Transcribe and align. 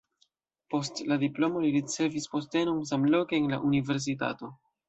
Post 0.73 1.01
la 1.11 1.17
diplomo 1.25 1.61
li 1.67 1.69
ricevis 1.77 2.27
postenon 2.37 2.83
samloke 2.93 3.41
en 3.43 3.49
la 3.55 3.63
universitato. 3.71 4.55